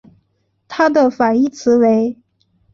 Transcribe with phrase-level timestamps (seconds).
[0.67, 2.17] 它的反义词为。